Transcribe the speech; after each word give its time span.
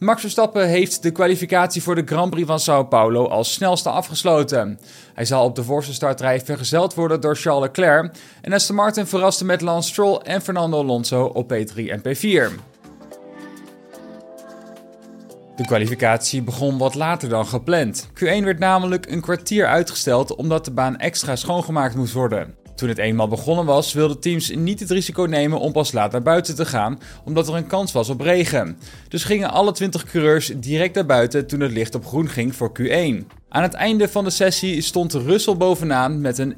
Max 0.00 0.20
Verstappen 0.20 0.68
heeft 0.68 1.02
de 1.02 1.10
kwalificatie 1.10 1.82
voor 1.82 1.94
de 1.94 2.02
Grand 2.04 2.30
Prix 2.30 2.46
van 2.46 2.60
Sao 2.60 2.84
Paulo 2.84 3.28
als 3.28 3.52
snelste 3.52 3.88
afgesloten. 3.88 4.78
Hij 5.14 5.24
zal 5.24 5.44
op 5.44 5.54
de 5.54 5.64
voorste 5.64 5.94
startrij 5.94 6.40
vergezeld 6.40 6.94
worden 6.94 7.20
door 7.20 7.36
Charles 7.36 7.62
Leclerc 7.62 8.14
en 8.42 8.52
Aston 8.52 8.76
Martin 8.76 9.06
verraste 9.06 9.44
met 9.44 9.60
Lance 9.60 9.88
Stroll 9.88 10.16
en 10.16 10.40
Fernando 10.42 10.78
Alonso 10.78 11.24
op 11.24 11.52
P3 11.52 11.74
en 11.74 11.98
P4. 11.98 12.54
De 15.56 15.66
kwalificatie 15.66 16.42
begon 16.42 16.78
wat 16.78 16.94
later 16.94 17.28
dan 17.28 17.46
gepland. 17.46 18.08
Q1 18.08 18.44
werd 18.44 18.58
namelijk 18.58 19.06
een 19.06 19.20
kwartier 19.20 19.66
uitgesteld 19.66 20.34
omdat 20.34 20.64
de 20.64 20.70
baan 20.70 20.98
extra 20.98 21.36
schoongemaakt 21.36 21.94
moest 21.94 22.12
worden. 22.12 22.54
Toen 22.80 22.88
het 22.88 22.98
eenmaal 22.98 23.28
begonnen 23.28 23.64
was, 23.64 23.92
wilden 23.92 24.20
teams 24.20 24.54
niet 24.54 24.80
het 24.80 24.90
risico 24.90 25.22
nemen 25.22 25.60
om 25.60 25.72
pas 25.72 25.92
laat 25.92 26.12
naar 26.12 26.22
buiten 26.22 26.54
te 26.54 26.64
gaan, 26.64 26.98
omdat 27.24 27.48
er 27.48 27.54
een 27.54 27.66
kans 27.66 27.92
was 27.92 28.08
op 28.08 28.20
regen. 28.20 28.78
Dus 29.08 29.24
gingen 29.24 29.50
alle 29.50 29.72
20 29.72 30.04
coureurs 30.04 30.52
direct 30.56 30.94
naar 30.94 31.06
buiten 31.06 31.46
toen 31.46 31.60
het 31.60 31.72
licht 31.72 31.94
op 31.94 32.06
groen 32.06 32.28
ging 32.28 32.54
voor 32.54 32.72
Q1. 32.80 33.26
Aan 33.48 33.62
het 33.62 33.74
einde 33.74 34.08
van 34.08 34.24
de 34.24 34.30
sessie 34.30 34.80
stond 34.80 35.12
Russell 35.12 35.56
bovenaan 35.56 36.20
met 36.20 36.38
een 36.38 36.54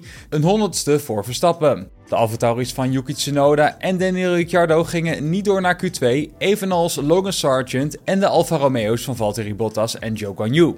1.10.3, 0.00 0.06
een 0.28 0.42
honderdste 0.42 0.98
voor 0.98 1.24
Verstappen. 1.24 1.90
De 2.08 2.16
AlphaTauris 2.16 2.72
van 2.72 2.92
Yuki 2.92 3.14
Tsunoda 3.14 3.78
en 3.78 3.98
Daniel 3.98 4.34
Ricciardo 4.34 4.84
gingen 4.84 5.30
niet 5.30 5.44
door 5.44 5.60
naar 5.60 5.80
Q2, 5.84 6.06
evenals 6.38 6.96
Logan 6.96 7.32
Sargent 7.32 7.96
en 8.04 8.20
de 8.20 8.26
Alfa 8.26 8.56
Romeo's 8.56 9.04
van 9.04 9.16
Valtteri 9.16 9.54
Bottas 9.54 9.98
en 9.98 10.18
Zhou 10.18 10.36
Guanyu. 10.36 10.74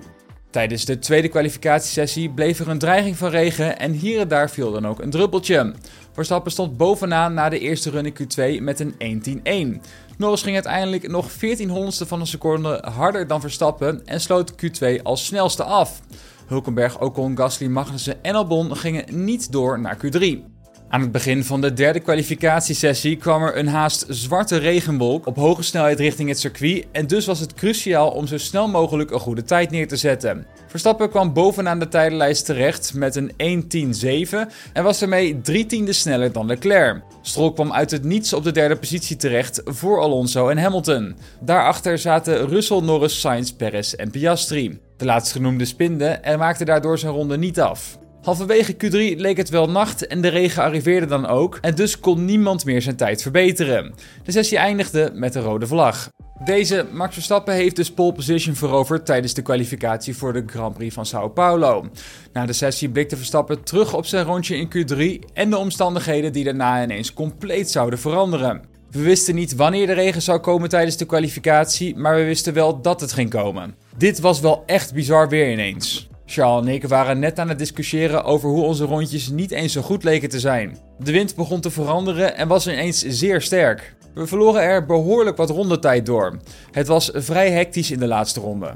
Tijdens 0.52 0.84
de 0.84 0.98
tweede 0.98 1.28
kwalificatiesessie 1.28 2.30
bleef 2.30 2.58
er 2.58 2.68
een 2.68 2.78
dreiging 2.78 3.16
van 3.16 3.30
regen 3.30 3.78
en 3.78 3.92
hier 3.92 4.20
en 4.20 4.28
daar 4.28 4.50
viel 4.50 4.72
dan 4.72 4.86
ook 4.86 5.00
een 5.00 5.10
druppeltje. 5.10 5.74
Verstappen 6.12 6.52
stond 6.52 6.76
bovenaan 6.76 7.34
na 7.34 7.48
de 7.48 7.58
eerste 7.58 7.90
run 7.90 8.06
in 8.06 8.14
Q2 8.14 8.62
met 8.62 8.80
een 8.80 9.74
1.10.1. 9.76 9.80
Norris 10.16 10.42
ging 10.42 10.54
uiteindelijk 10.54 11.08
nog 11.08 11.32
14 11.32 11.68
honderdste 11.68 12.06
van 12.06 12.20
een 12.20 12.26
seconde 12.26 12.88
harder 12.94 13.26
dan 13.26 13.40
Verstappen 13.40 14.06
en 14.06 14.20
sloot 14.20 14.52
Q2 14.52 15.02
als 15.02 15.24
snelste 15.24 15.64
af. 15.64 16.00
Hulkenberg, 16.46 17.00
Ocon, 17.00 17.36
Gasly, 17.36 17.66
Magnussen 17.66 18.24
en 18.24 18.34
Albon 18.34 18.76
gingen 18.76 19.24
niet 19.24 19.52
door 19.52 19.80
naar 19.80 19.96
Q3. 19.96 20.51
Aan 20.92 21.00
het 21.00 21.12
begin 21.12 21.44
van 21.44 21.60
de 21.60 21.72
derde 21.72 22.00
kwalificatiesessie 22.00 23.16
kwam 23.16 23.42
er 23.42 23.56
een 23.56 23.68
haast 23.68 24.04
zwarte 24.08 24.56
regenwolk 24.56 25.26
op 25.26 25.36
hoge 25.36 25.62
snelheid 25.62 25.98
richting 25.98 26.28
het 26.28 26.38
circuit 26.38 26.86
en 26.92 27.06
dus 27.06 27.26
was 27.26 27.40
het 27.40 27.54
cruciaal 27.54 28.10
om 28.10 28.26
zo 28.26 28.38
snel 28.38 28.68
mogelijk 28.68 29.10
een 29.10 29.20
goede 29.20 29.42
tijd 29.42 29.70
neer 29.70 29.88
te 29.88 29.96
zetten. 29.96 30.46
Verstappen 30.66 31.10
kwam 31.10 31.32
bovenaan 31.32 31.78
de 31.78 31.88
tijdenlijst 31.88 32.44
terecht 32.44 32.94
met 32.94 33.16
een 33.16 33.32
1.10.7 34.32 34.38
en 34.72 34.84
was 34.84 35.02
ermee 35.02 35.40
drie 35.40 35.66
tienden 35.66 35.94
sneller 35.94 36.32
dan 36.32 36.46
Leclerc. 36.46 37.02
Stroll 37.22 37.52
kwam 37.52 37.72
uit 37.72 37.90
het 37.90 38.04
niets 38.04 38.32
op 38.32 38.44
de 38.44 38.52
derde 38.52 38.76
positie 38.76 39.16
terecht 39.16 39.60
voor 39.64 40.00
Alonso 40.00 40.48
en 40.48 40.58
Hamilton. 40.58 41.16
Daarachter 41.40 41.98
zaten 41.98 42.48
Russell, 42.48 42.80
Norris, 42.80 43.20
Sainz, 43.20 43.50
Perez 43.50 43.92
en 43.92 44.10
Piastri. 44.10 44.80
De 44.96 45.04
laatstgenoemde 45.04 45.64
spinde 45.64 46.06
en 46.06 46.38
maakte 46.38 46.64
daardoor 46.64 46.98
zijn 46.98 47.12
ronde 47.12 47.38
niet 47.38 47.60
af. 47.60 48.00
Halverwege 48.22 48.72
Q3 48.72 49.16
leek 49.16 49.36
het 49.36 49.48
wel 49.48 49.70
nacht 49.70 50.06
en 50.06 50.20
de 50.20 50.28
regen 50.28 50.62
arriveerde 50.62 51.06
dan 51.06 51.26
ook 51.26 51.58
en 51.60 51.74
dus 51.74 52.00
kon 52.00 52.24
niemand 52.24 52.64
meer 52.64 52.82
zijn 52.82 52.96
tijd 52.96 53.22
verbeteren. 53.22 53.94
De 54.24 54.32
sessie 54.32 54.58
eindigde 54.58 55.10
met 55.14 55.34
een 55.34 55.42
rode 55.42 55.66
vlag. 55.66 56.10
Deze 56.44 56.86
Max 56.92 57.14
Verstappen 57.14 57.54
heeft 57.54 57.76
dus 57.76 57.92
pole 57.92 58.12
position 58.12 58.54
veroverd 58.54 59.06
tijdens 59.06 59.34
de 59.34 59.42
kwalificatie 59.42 60.16
voor 60.16 60.32
de 60.32 60.42
Grand 60.46 60.74
Prix 60.74 60.94
van 60.94 61.06
Sao 61.06 61.28
Paulo. 61.28 61.86
Na 62.32 62.46
de 62.46 62.52
sessie 62.52 62.88
blikte 62.88 63.16
Verstappen 63.16 63.62
terug 63.62 63.94
op 63.94 64.06
zijn 64.06 64.24
rondje 64.24 64.56
in 64.56 64.68
Q3 64.68 65.30
en 65.32 65.50
de 65.50 65.56
omstandigheden 65.56 66.32
die 66.32 66.44
daarna 66.44 66.82
ineens 66.82 67.12
compleet 67.12 67.70
zouden 67.70 67.98
veranderen. 67.98 68.62
We 68.90 69.02
wisten 69.02 69.34
niet 69.34 69.54
wanneer 69.54 69.86
de 69.86 69.92
regen 69.92 70.22
zou 70.22 70.38
komen 70.38 70.68
tijdens 70.68 70.96
de 70.96 71.04
kwalificatie, 71.06 71.96
maar 71.96 72.16
we 72.16 72.24
wisten 72.24 72.54
wel 72.54 72.80
dat 72.80 73.00
het 73.00 73.12
ging 73.12 73.30
komen. 73.30 73.74
Dit 73.96 74.20
was 74.20 74.40
wel 74.40 74.62
echt 74.66 74.94
bizar 74.94 75.28
weer 75.28 75.52
ineens. 75.52 76.10
Charles 76.32 76.66
en 76.66 76.72
ik 76.72 76.84
waren 76.84 77.18
net 77.18 77.38
aan 77.38 77.48
het 77.48 77.58
discussiëren 77.58 78.24
over 78.24 78.48
hoe 78.48 78.64
onze 78.64 78.84
rondjes 78.84 79.28
niet 79.28 79.50
eens 79.50 79.72
zo 79.72 79.82
goed 79.82 80.04
leken 80.04 80.28
te 80.28 80.40
zijn. 80.40 80.78
De 80.98 81.12
wind 81.12 81.34
begon 81.34 81.60
te 81.60 81.70
veranderen 81.70 82.36
en 82.36 82.48
was 82.48 82.66
ineens 82.66 83.04
zeer 83.06 83.40
sterk. 83.40 83.94
We 84.14 84.26
verloren 84.26 84.62
er 84.62 84.86
behoorlijk 84.86 85.36
wat 85.36 85.50
rondetijd 85.50 86.06
door. 86.06 86.36
Het 86.70 86.86
was 86.86 87.10
vrij 87.14 87.50
hectisch 87.50 87.90
in 87.90 87.98
de 87.98 88.06
laatste 88.06 88.40
ronde. 88.40 88.74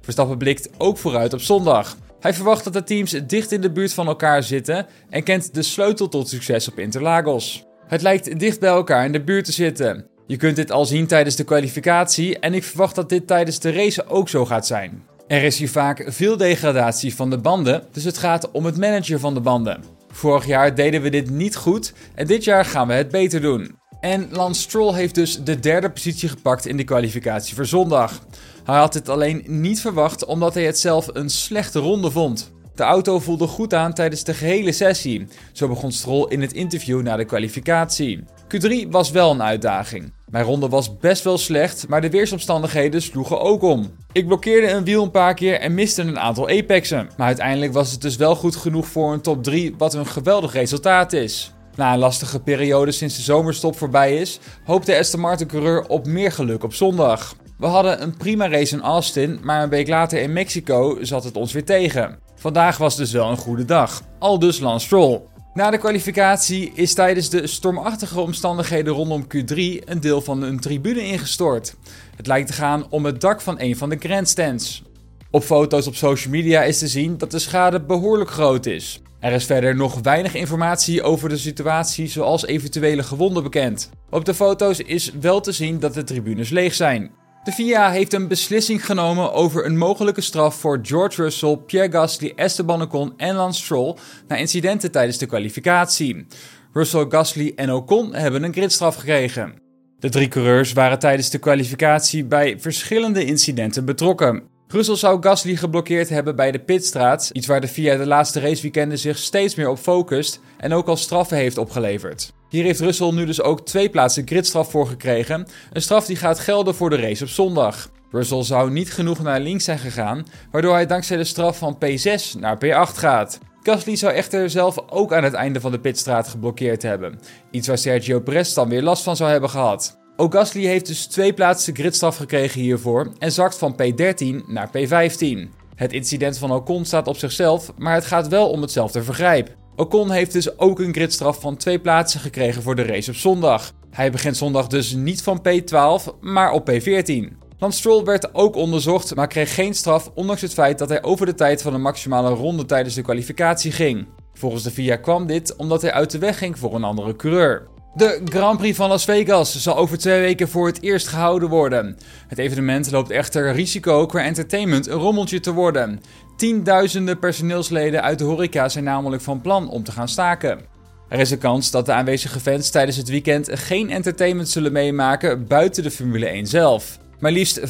Verstappen 0.00 0.38
blikt 0.38 0.68
ook 0.78 0.98
vooruit 0.98 1.32
op 1.32 1.40
zondag. 1.40 1.96
Hij 2.20 2.34
verwacht 2.34 2.64
dat 2.64 2.72
de 2.72 2.84
teams 2.84 3.10
dicht 3.26 3.52
in 3.52 3.60
de 3.60 3.70
buurt 3.70 3.92
van 3.92 4.06
elkaar 4.06 4.42
zitten 4.42 4.86
en 5.10 5.22
kent 5.22 5.54
de 5.54 5.62
sleutel 5.62 6.08
tot 6.08 6.28
succes 6.28 6.68
op 6.68 6.78
Interlagos. 6.78 7.64
Het 7.86 8.02
lijkt 8.02 8.38
dicht 8.38 8.60
bij 8.60 8.70
elkaar 8.70 9.04
in 9.04 9.12
de 9.12 9.24
buurt 9.24 9.44
te 9.44 9.52
zitten. 9.52 10.06
Je 10.26 10.36
kunt 10.36 10.56
dit 10.56 10.70
al 10.70 10.84
zien 10.84 11.06
tijdens 11.06 11.36
de 11.36 11.44
kwalificatie 11.44 12.38
en 12.38 12.54
ik 12.54 12.64
verwacht 12.64 12.94
dat 12.94 13.08
dit 13.08 13.26
tijdens 13.26 13.58
de 13.58 13.72
race 13.72 14.06
ook 14.06 14.28
zo 14.28 14.44
gaat 14.44 14.66
zijn. 14.66 15.02
Er 15.26 15.42
is 15.42 15.58
hier 15.58 15.70
vaak 15.70 16.04
veel 16.06 16.36
degradatie 16.36 17.14
van 17.14 17.30
de 17.30 17.38
banden, 17.38 17.82
dus 17.92 18.04
het 18.04 18.18
gaat 18.18 18.50
om 18.50 18.64
het 18.64 18.76
managen 18.76 19.20
van 19.20 19.34
de 19.34 19.40
banden. 19.40 19.84
Vorig 20.08 20.46
jaar 20.46 20.74
deden 20.74 21.02
we 21.02 21.10
dit 21.10 21.30
niet 21.30 21.56
goed 21.56 21.92
en 22.14 22.26
dit 22.26 22.44
jaar 22.44 22.64
gaan 22.64 22.86
we 22.88 22.94
het 22.94 23.10
beter 23.10 23.40
doen. 23.40 23.78
En 24.00 24.28
Lance 24.30 24.60
Stroll 24.60 24.94
heeft 24.94 25.14
dus 25.14 25.44
de 25.44 25.60
derde 25.60 25.90
positie 25.90 26.28
gepakt 26.28 26.66
in 26.66 26.76
de 26.76 26.84
kwalificatie 26.84 27.54
voor 27.54 27.66
zondag. 27.66 28.26
Hij 28.64 28.76
had 28.76 28.92
dit 28.92 29.08
alleen 29.08 29.44
niet 29.46 29.80
verwacht 29.80 30.24
omdat 30.24 30.54
hij 30.54 30.64
het 30.64 30.78
zelf 30.78 31.08
een 31.12 31.30
slechte 31.30 31.78
ronde 31.78 32.10
vond. 32.10 32.52
De 32.74 32.82
auto 32.82 33.18
voelde 33.18 33.46
goed 33.46 33.74
aan 33.74 33.92
tijdens 33.92 34.24
de 34.24 34.34
gehele 34.34 34.72
sessie. 34.72 35.26
Zo 35.52 35.68
begon 35.68 35.92
Stroll 35.92 36.26
in 36.28 36.40
het 36.40 36.52
interview 36.52 37.02
na 37.02 37.16
de 37.16 37.24
kwalificatie. 37.24 38.24
Q3 38.54 38.88
was 38.88 39.10
wel 39.10 39.30
een 39.30 39.42
uitdaging. 39.42 40.12
Mijn 40.30 40.44
ronde 40.44 40.68
was 40.68 40.96
best 40.98 41.24
wel 41.24 41.38
slecht, 41.38 41.88
maar 41.88 42.00
de 42.00 42.10
weersomstandigheden 42.10 43.02
sloegen 43.02 43.40
ook 43.40 43.62
om. 43.62 43.90
Ik 44.14 44.26
blokkeerde 44.26 44.70
een 44.70 44.84
wiel 44.84 45.02
een 45.02 45.10
paar 45.10 45.34
keer 45.34 45.60
en 45.60 45.74
miste 45.74 46.02
een 46.02 46.18
aantal 46.18 46.48
apexen. 46.48 47.08
Maar 47.16 47.26
uiteindelijk 47.26 47.72
was 47.72 47.90
het 47.90 48.00
dus 48.00 48.16
wel 48.16 48.36
goed 48.36 48.56
genoeg 48.56 48.86
voor 48.86 49.12
een 49.12 49.20
top 49.20 49.42
3, 49.42 49.74
wat 49.78 49.94
een 49.94 50.06
geweldig 50.06 50.52
resultaat 50.52 51.12
is. 51.12 51.52
Na 51.76 51.92
een 51.92 51.98
lastige 51.98 52.40
periode 52.40 52.92
sinds 52.92 53.16
de 53.16 53.22
zomerstop 53.22 53.76
voorbij 53.76 54.16
is, 54.16 54.38
hoopte 54.64 54.98
Aston 54.98 55.20
Martin 55.20 55.46
coureur 55.46 55.86
op 55.88 56.06
meer 56.06 56.32
geluk 56.32 56.64
op 56.64 56.74
zondag. 56.74 57.34
We 57.58 57.66
hadden 57.66 58.02
een 58.02 58.16
prima 58.16 58.48
race 58.48 58.74
in 58.74 58.82
Austin, 58.82 59.40
maar 59.42 59.62
een 59.62 59.68
week 59.68 59.88
later 59.88 60.20
in 60.20 60.32
Mexico 60.32 60.98
zat 61.00 61.24
het 61.24 61.36
ons 61.36 61.52
weer 61.52 61.64
tegen. 61.64 62.18
Vandaag 62.34 62.76
was 62.76 62.96
dus 62.96 63.12
wel 63.12 63.30
een 63.30 63.36
goede 63.36 63.64
dag. 63.64 64.02
Al 64.18 64.38
dus 64.38 64.58
Lance 64.58 64.86
Stroll. 64.86 65.20
Na 65.54 65.70
de 65.70 65.78
kwalificatie 65.78 66.72
is 66.74 66.94
tijdens 66.94 67.30
de 67.30 67.46
stormachtige 67.46 68.20
omstandigheden 68.20 68.94
rondom 68.94 69.24
Q3 69.24 69.54
een 69.84 70.00
deel 70.00 70.20
van 70.20 70.42
een 70.42 70.60
tribune 70.60 71.06
ingestort. 71.06 71.74
Het 72.16 72.26
lijkt 72.26 72.46
te 72.46 72.52
gaan 72.52 72.86
om 72.90 73.04
het 73.04 73.20
dak 73.20 73.40
van 73.40 73.60
een 73.60 73.76
van 73.76 73.88
de 73.88 73.96
grandstands. 73.98 74.82
Op 75.30 75.42
foto's 75.42 75.86
op 75.86 75.94
social 75.94 76.32
media 76.32 76.62
is 76.62 76.78
te 76.78 76.88
zien 76.88 77.18
dat 77.18 77.30
de 77.30 77.38
schade 77.38 77.80
behoorlijk 77.80 78.30
groot 78.30 78.66
is. 78.66 79.02
Er 79.20 79.32
is 79.32 79.44
verder 79.44 79.76
nog 79.76 79.98
weinig 80.02 80.34
informatie 80.34 81.02
over 81.02 81.28
de 81.28 81.36
situatie, 81.36 82.06
zoals 82.06 82.46
eventuele 82.46 83.02
gewonden 83.02 83.42
bekend. 83.42 83.90
Op 84.10 84.24
de 84.24 84.34
foto's 84.34 84.78
is 84.78 85.12
wel 85.20 85.40
te 85.40 85.52
zien 85.52 85.80
dat 85.80 85.94
de 85.94 86.04
tribunes 86.04 86.50
leeg 86.50 86.74
zijn. 86.74 87.10
De 87.44 87.52
FIA 87.52 87.90
heeft 87.90 88.12
een 88.12 88.28
beslissing 88.28 88.86
genomen 88.86 89.32
over 89.32 89.66
een 89.66 89.76
mogelijke 89.76 90.20
straf 90.20 90.54
voor 90.54 90.78
George 90.82 91.22
Russell, 91.22 91.56
Pierre 91.56 91.92
Gasly, 91.92 92.32
Esteban 92.36 92.82
Ocon 92.82 93.12
en 93.16 93.34
Lance 93.34 93.62
Stroll 93.62 93.96
na 94.28 94.36
incidenten 94.36 94.90
tijdens 94.90 95.18
de 95.18 95.26
kwalificatie. 95.26 96.26
Russell, 96.72 97.06
Gasly 97.08 97.52
en 97.56 97.72
Ocon 97.72 98.14
hebben 98.14 98.42
een 98.42 98.52
gridstraf 98.52 98.94
gekregen. 98.96 99.54
De 99.98 100.08
drie 100.08 100.28
coureurs 100.28 100.72
waren 100.72 100.98
tijdens 100.98 101.30
de 101.30 101.38
kwalificatie 101.38 102.24
bij 102.24 102.60
verschillende 102.60 103.24
incidenten 103.24 103.84
betrokken. 103.84 104.42
Russell 104.68 104.96
zou 104.96 105.22
Gasly 105.22 105.56
geblokkeerd 105.56 106.08
hebben 106.08 106.36
bij 106.36 106.50
de 106.50 106.58
pitstraat, 106.58 107.30
iets 107.32 107.46
waar 107.46 107.60
de 107.60 107.68
FIA 107.68 107.96
de 107.96 108.06
laatste 108.06 108.40
raceweekenden 108.40 108.98
zich 108.98 109.18
steeds 109.18 109.54
meer 109.54 109.68
op 109.68 109.78
focust 109.78 110.40
en 110.58 110.72
ook 110.72 110.86
al 110.86 110.96
straffen 110.96 111.36
heeft 111.36 111.58
opgeleverd. 111.58 112.32
Hier 112.48 112.64
heeft 112.64 112.80
Russell 112.80 113.12
nu 113.12 113.24
dus 113.24 113.42
ook 113.42 113.66
twee 113.66 113.88
plaatsen 113.88 114.26
gridstraf 114.26 114.70
voor 114.70 114.86
gekregen, 114.86 115.46
een 115.72 115.82
straf 115.82 116.06
die 116.06 116.16
gaat 116.16 116.38
gelden 116.38 116.74
voor 116.74 116.90
de 116.90 116.96
race 116.96 117.22
op 117.22 117.28
zondag. 117.28 117.90
Russell 118.10 118.42
zou 118.42 118.70
niet 118.70 118.92
genoeg 118.92 119.22
naar 119.22 119.40
links 119.40 119.64
zijn 119.64 119.78
gegaan, 119.78 120.26
waardoor 120.50 120.74
hij 120.74 120.86
dankzij 120.86 121.16
de 121.16 121.24
straf 121.24 121.58
van 121.58 121.78
P6 121.84 122.38
naar 122.38 122.58
P8 122.64 122.94
gaat. 122.94 123.38
Gasly 123.62 123.96
zou 123.96 124.12
echter 124.12 124.50
zelf 124.50 124.78
ook 124.90 125.12
aan 125.12 125.24
het 125.24 125.34
einde 125.34 125.60
van 125.60 125.72
de 125.72 125.80
pitstraat 125.80 126.28
geblokkeerd 126.28 126.82
hebben, 126.82 127.20
iets 127.50 127.68
waar 127.68 127.78
Sergio 127.78 128.20
Perez 128.20 128.54
dan 128.54 128.68
weer 128.68 128.82
last 128.82 129.02
van 129.02 129.16
zou 129.16 129.30
hebben 129.30 129.50
gehad. 129.50 130.03
Ook 130.16 130.34
Gasly 130.34 130.64
heeft 130.64 130.86
dus 130.86 131.06
twee 131.06 131.32
plaatsen 131.32 131.74
gridstraf 131.74 132.16
gekregen 132.16 132.60
hiervoor 132.60 133.12
en 133.18 133.32
zakt 133.32 133.58
van 133.58 133.76
P13 133.82 134.46
naar 134.46 134.68
P15. 134.68 135.48
Het 135.74 135.92
incident 135.92 136.38
van 136.38 136.52
Ocon 136.52 136.84
staat 136.84 137.06
op 137.08 137.16
zichzelf, 137.16 137.72
maar 137.76 137.94
het 137.94 138.04
gaat 138.04 138.28
wel 138.28 138.50
om 138.50 138.60
hetzelfde 138.60 139.02
vergrijp. 139.02 139.56
Ocon 139.76 140.10
heeft 140.10 140.32
dus 140.32 140.58
ook 140.58 140.78
een 140.78 140.94
gridstraf 140.94 141.40
van 141.40 141.56
twee 141.56 141.78
plaatsen 141.78 142.20
gekregen 142.20 142.62
voor 142.62 142.74
de 142.74 142.82
race 142.82 143.10
op 143.10 143.16
zondag. 143.16 143.72
Hij 143.90 144.10
begint 144.10 144.36
zondag 144.36 144.66
dus 144.66 144.92
niet 144.92 145.22
van 145.22 145.42
P12, 145.48 146.20
maar 146.20 146.52
op 146.52 146.70
P14. 146.70 147.42
Lance 147.58 147.78
Stroll 147.78 148.04
werd 148.04 148.34
ook 148.34 148.56
onderzocht, 148.56 149.14
maar 149.14 149.28
kreeg 149.28 149.54
geen 149.54 149.74
straf, 149.74 150.10
ondanks 150.14 150.42
het 150.42 150.52
feit 150.52 150.78
dat 150.78 150.88
hij 150.88 151.02
over 151.02 151.26
de 151.26 151.34
tijd 151.34 151.62
van 151.62 151.72
de 151.72 151.78
maximale 151.78 152.34
ronde 152.34 152.64
tijdens 152.64 152.94
de 152.94 153.02
kwalificatie 153.02 153.72
ging. 153.72 154.06
Volgens 154.32 154.62
de 154.62 154.70
FIA 154.70 154.96
kwam 154.96 155.26
dit 155.26 155.56
omdat 155.56 155.82
hij 155.82 155.92
uit 155.92 156.10
de 156.10 156.18
weg 156.18 156.38
ging 156.38 156.58
voor 156.58 156.74
een 156.74 156.84
andere 156.84 157.16
coureur. 157.16 157.72
De 157.96 158.20
Grand 158.24 158.58
Prix 158.58 158.76
van 158.76 158.88
Las 158.88 159.04
Vegas 159.04 159.62
zal 159.62 159.76
over 159.76 159.98
twee 159.98 160.20
weken 160.20 160.48
voor 160.48 160.66
het 160.66 160.82
eerst 160.82 161.08
gehouden 161.08 161.48
worden. 161.48 161.98
Het 162.28 162.38
evenement 162.38 162.90
loopt 162.90 163.10
echter 163.10 163.52
risico 163.52 164.06
qua 164.06 164.22
entertainment 164.22 164.86
een 164.86 164.98
rommeltje 164.98 165.40
te 165.40 165.52
worden. 165.52 166.00
Tienduizenden 166.36 167.18
personeelsleden 167.18 168.02
uit 168.02 168.18
de 168.18 168.24
horeca 168.24 168.68
zijn 168.68 168.84
namelijk 168.84 169.22
van 169.22 169.40
plan 169.40 169.68
om 169.68 169.82
te 169.82 169.92
gaan 169.92 170.08
staken. 170.08 170.60
Er 171.08 171.20
is 171.20 171.30
een 171.30 171.38
kans 171.38 171.70
dat 171.70 171.86
de 171.86 171.92
aanwezige 171.92 172.40
fans 172.40 172.70
tijdens 172.70 172.96
het 172.96 173.08
weekend 173.08 173.50
geen 173.52 173.90
entertainment 173.90 174.48
zullen 174.48 174.72
meemaken 174.72 175.46
buiten 175.46 175.82
de 175.82 175.90
Formule 175.90 176.26
1 176.26 176.46
zelf. 176.46 176.98
Maar 177.24 177.32
liefst 177.32 177.60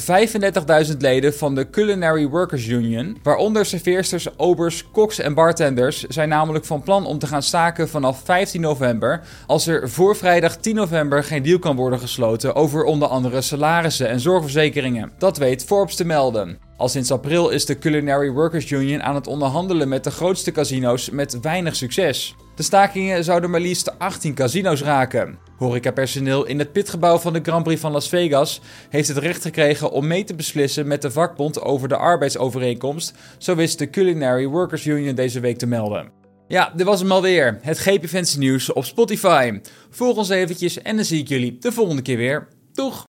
35.000 0.91 0.97
leden 0.97 1.33
van 1.33 1.55
de 1.55 1.69
Culinary 1.69 2.27
Workers 2.27 2.67
Union, 2.67 3.17
waaronder 3.23 3.65
serveersters, 3.65 4.37
obers, 4.37 4.91
koks 4.91 5.19
en 5.19 5.33
bartenders, 5.33 6.03
zijn 6.03 6.29
namelijk 6.29 6.65
van 6.65 6.81
plan 6.81 7.05
om 7.05 7.19
te 7.19 7.27
gaan 7.27 7.43
staken 7.43 7.89
vanaf 7.89 8.21
15 8.23 8.61
november, 8.61 9.21
als 9.47 9.67
er 9.67 9.89
voor 9.89 10.15
vrijdag 10.15 10.57
10 10.57 10.75
november 10.75 11.23
geen 11.23 11.43
deal 11.43 11.59
kan 11.59 11.75
worden 11.75 11.99
gesloten 11.99 12.55
over 12.55 12.83
onder 12.83 13.07
andere 13.07 13.41
salarissen 13.41 14.09
en 14.09 14.19
zorgverzekeringen. 14.19 15.11
Dat 15.17 15.37
weet 15.37 15.65
Forbes 15.65 15.95
te 15.95 16.05
melden. 16.05 16.57
Al 16.77 16.89
sinds 16.89 17.11
april 17.11 17.49
is 17.49 17.65
de 17.65 17.77
Culinary 17.77 18.29
Workers 18.31 18.71
Union 18.71 19.03
aan 19.03 19.15
het 19.15 19.27
onderhandelen 19.27 19.89
met 19.89 20.03
de 20.03 20.11
grootste 20.11 20.51
casino's 20.51 21.09
met 21.09 21.39
weinig 21.39 21.75
succes. 21.75 22.35
De 22.55 22.63
stakingen 22.63 23.23
zouden 23.23 23.49
maar 23.49 23.59
liefst 23.59 23.99
18 23.99 24.33
casino's 24.33 24.81
raken. 24.81 25.37
Horecapersoneel 25.57 26.45
in 26.45 26.59
het 26.59 26.71
pitgebouw 26.71 27.17
van 27.17 27.33
de 27.33 27.39
Grand 27.43 27.63
Prix 27.63 27.81
van 27.81 27.91
Las 27.91 28.09
Vegas 28.09 28.61
heeft 28.89 29.07
het 29.07 29.17
recht 29.17 29.41
gekregen 29.41 29.91
om 29.91 30.07
mee 30.07 30.23
te 30.23 30.35
beslissen 30.35 30.87
met 30.87 31.01
de 31.01 31.11
vakbond 31.11 31.61
over 31.61 31.87
de 31.87 31.97
arbeidsovereenkomst, 31.97 33.13
zo 33.37 33.55
wist 33.55 33.79
de 33.79 33.89
Culinary 33.89 34.47
Workers 34.47 34.85
Union 34.85 35.15
deze 35.15 35.39
week 35.39 35.57
te 35.57 35.65
melden. 35.65 36.11
Ja, 36.47 36.73
dit 36.75 36.85
was 36.85 36.99
hem 36.99 37.11
alweer. 37.11 37.59
Het 37.61 37.79
GP 37.79 38.07
Fancy 38.07 38.37
nieuws 38.37 38.73
op 38.73 38.85
Spotify. 38.85 39.59
Volg 39.89 40.17
ons 40.17 40.29
eventjes 40.29 40.81
en 40.81 40.95
dan 40.95 41.05
zie 41.05 41.19
ik 41.19 41.27
jullie 41.27 41.57
de 41.59 41.71
volgende 41.71 42.01
keer 42.01 42.17
weer. 42.17 42.47
Doeg! 42.73 43.03